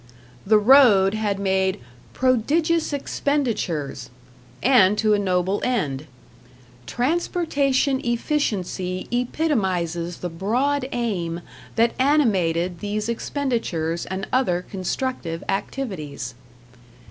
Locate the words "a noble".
5.13-5.61